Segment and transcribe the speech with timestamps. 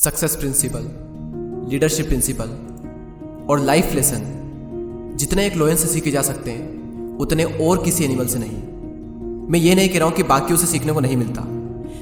[0.00, 0.84] Success principle
[1.70, 2.50] leadership principle
[3.50, 4.22] और life lesson
[5.20, 8.62] जितने एक लोयन से सीखे जा सकते हैं, उतने और किसी एनिमल से नहीं।
[9.50, 11.44] मैं ये नहीं कह रहा हूँ कि बाकी उसे सीखने को नहीं मिलता,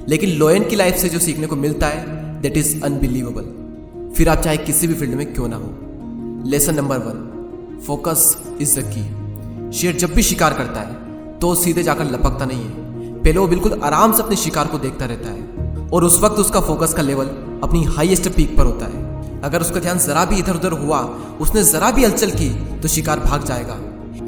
[0.08, 4.44] लेकिन लोयन की लाइफ से जो सीखने को मिलता है दैट इज़ अनबिलीवेबल फिर आप
[4.44, 9.72] चाहे किसी भी फ़ील्ड में क्यों ना हो। Lesson number one focus is the key
[9.78, 13.80] शेर जब भी शिकार करता है तो सीधे जाकर लपकता नहीं है। पहले वो बिल्कुल
[13.82, 17.36] आराम से अपने शिकार को देखता रहता है, और उस वक्त उसका फोकस का लेवल
[17.62, 21.00] अपनी हाईएस्ट पीक पर होता है। अगर उसका ध्यान जरा भी इधर उधर हुआ,
[21.40, 22.48] उसने जरा भी हलचल की
[22.81, 23.76] तो शिकार भाग जाएगा।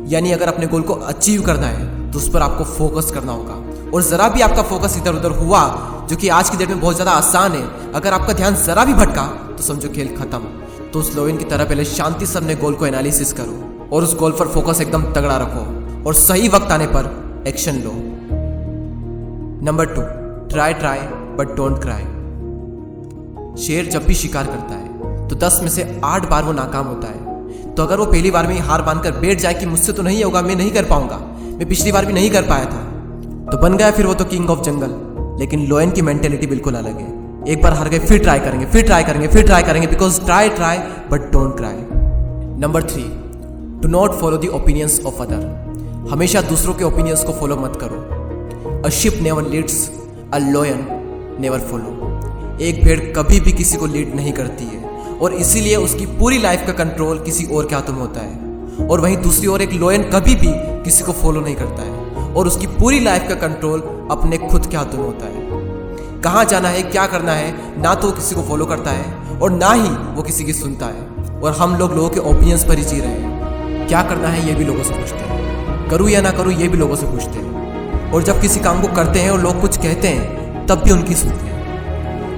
[0.08, 3.54] यानी अगर अपने गोल को अचीव करना है तो उस पर आपको फोकस करना होगा।
[3.90, 5.62] और जरा भी आपका फोकस इधर उधर हुआ,
[6.10, 7.62] जो कि आज की डेट में बहुत ज़्यादा आसान है,
[7.94, 10.38] अगर आपका ध्यान जरा भी भटका तो समझो खेल खत्म।
[10.92, 14.16] तो उस लोइन की तरह पहले शांति से अपने गोल को एनालिसिस करो, और उस
[14.18, 15.64] गोल पर फोकस एकदम तगड़ा रखो,
[16.04, 17.92] और सही वक्त आने पर action low.
[19.64, 20.02] Number two
[20.48, 21.00] try try
[21.36, 22.02] but don't cry
[23.60, 27.08] शेर जब भी शिकार करता है तो दस में से आठ बार वो नाकाम होता
[27.08, 30.22] है। तो अगर वो पहली बार में हार बांधकर बैठ जाए कि मुझसे तो नहीं
[30.24, 31.16] होगा, मैं नहीं कर पाऊँगा,
[31.48, 32.82] मैं पिछली बार भी नहीं कर पाया था
[33.50, 36.98] तो बन गया फिर वो तो किंग ऑफ़ जंगल लेकिन लोयन की मेंटेलिटी बिल्कुल अलग
[36.98, 37.08] है।
[37.48, 40.48] एक बार हार गए, फिर ट्राई करेंगे, फिर ट्राई करेंगे, फिर ट्राई करेंगे because try
[40.50, 40.78] try
[41.10, 41.76] but don't cry
[42.60, 43.02] number three
[43.82, 48.82] do not follow the opinions of other हमेशा दूसरों के ओपिनियंस को फॉलो मत करो।
[48.84, 49.88] A sheep never leads
[50.34, 50.86] a lion
[51.40, 52.09] never follow
[52.60, 54.84] एक भेड़ कभी भी किसी को लीड नहीं करती है।
[55.18, 58.50] और इसीलिए उसकी पूरी लाइफ का कंट्रोल किसी और के हाथों में होता है।
[58.86, 60.52] और वहीं दूसरी ओर एक लोयन कभी भी
[60.84, 64.76] किसी को फॉलो नहीं करता है। और उसकी पूरी लाइफ का कंट्रोल अपने खुद के
[64.76, 65.50] हाथों में होता है।
[66.20, 69.50] कहाँ जाना है, क्या करना है, ना तो वो किसी को फॉलो करता है और
[69.50, 72.84] ना ही वो किसी की सुनता है। और हम लोग लोगों के ओपिनियंस पर ही
[72.84, 76.30] जी रहे हैं। क्या करना है, ये भी लोगों से पूछते हैं। करूँ या ना
[76.30, 79.40] करूँ, ये भी लोगों से पूछते हैं। और जब किसी काम को करते हैं और
[79.40, 81.49] लोग कुछ कहते हैं, तब भी उनकी सुनते हैं।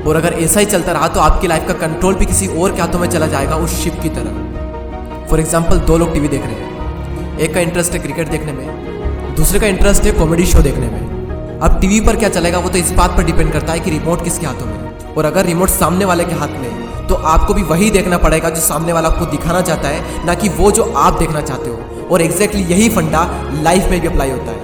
[0.06, 2.80] और अगर ऐसा ही चलता रहा तो आपकी लाइफ का कंट्रोल भी किसी और के
[2.80, 6.54] हाथों में चला जाएगा उस शिप की तरह। फॉर एग्ज़ाम्पल दो लोग टीवी देख रहे
[6.54, 10.86] हैं। एक का इंटरेस्ट है क्रिकेट देखने में, दूसरे का इंटरेस्ट है कॉमेडी शो देखने
[10.88, 13.90] में। अब टीवी पर क्या चलेगा वो तो इस बात पर डिपेंड करता है कि
[13.90, 17.62] रिमोट किसके हाथों में और अगर रिमोट सामने वाले के हाथ में तो आपको भी
[17.64, 21.18] वही देखना पड़ेगा जो सामने वाला आपको दिखाना चाहता है, ना कि वो जो आप
[21.18, 23.22] देखना चाहते हो। और एग्जैक्टली exactly यही फंडा
[23.62, 24.61] लाइफ में भी अप्लाई होता है।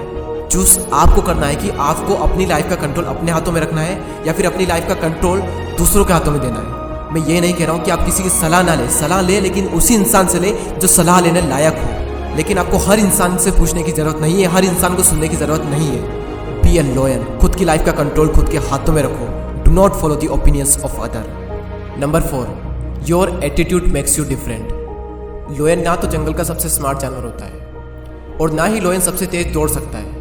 [0.58, 4.24] चूज़ आपको करना है कि आपको अपनी लाइफ का कंट्रोल अपने हाथों में रखना है
[4.26, 5.40] या फिर अपनी लाइफ का कंट्रोल
[5.78, 8.22] दूसरों के हाथों में देना है। मैं ये नहीं कह रहा हूँ कि आप किसी
[8.22, 11.74] की सलाह ना लें। सलाह ले लेकिन उसी इंसान से ले जो सलाह लेने लायक
[11.74, 15.28] हो। लेकिन आपको हर इंसान से पूछने की ज़रूरत नहीं है, हर इंसान को सुनने
[15.28, 18.92] की ज़रूरत नहीं है। बी ए लॉयर खुद की लाइफ का कंट्रोल खुद के हाथों
[18.92, 24.24] में रखो। Do not follow the opinions of other number four your attitude makes you
[24.24, 29.00] different lion ना तो जंगल का सबसे स्मार्ट जानवर होता है और ना ही लोयन
[29.00, 30.17] सबसे तेज दौड़ सकता है।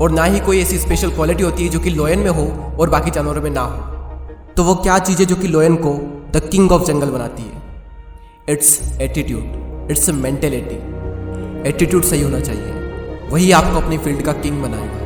[0.00, 2.90] और ना ही कोई ऐसी स्पेशल क्वालिटी होती है जो कि लोयन में हो और
[2.90, 3.94] बाकी जानवरों में ना हो।
[4.56, 5.92] तो वो क्या चीज़ है जो कि लोयन को
[6.32, 7.62] द किंग ऑफ़ जंगल बनाती है?
[8.48, 9.42] It's attitude
[9.90, 10.94] it's mentality
[11.68, 12.72] attitude सही होना चाहिए।
[13.30, 15.04] वही आपको अपनी फ़ील्ड का किंग बनाएगा।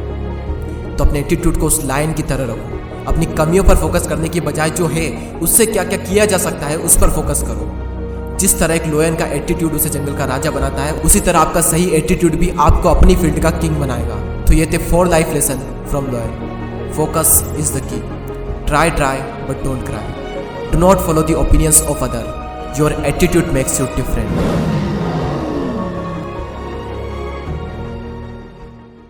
[0.97, 2.79] तो अपने एटीट्यूड को उस लाइन की तरह रखो।
[3.13, 6.67] अपनी कमियों पर फोकस करने की बजाय जो है, उससे क्या क्या किया जा सकता
[6.67, 7.89] है, उस पर फोकस करो।
[8.37, 11.61] जिस तरह एक लोयन का एटीट्यूड उसे जंगल का राजा बनाता है, उसी तरह आपका
[11.61, 15.59] सही एटीट्यूड भी आपको अपनी फ़ील्ड का किंग बनाएगा। तो ये थे four life lesson
[15.89, 17.99] from lion focus is the key
[18.67, 23.81] try try but don't cry do not follow the opinions of other your attitude makes
[23.81, 24.98] you different